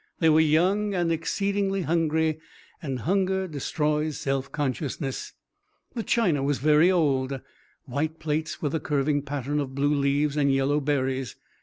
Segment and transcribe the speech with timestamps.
[0.17, 2.39] They were young and exceedingly hungry,
[2.81, 5.33] and hunger destroys self consciousness.
[5.93, 7.39] The china was very old
[7.85, 11.35] white plates with a curving pattern of blue leaves and yellow berries.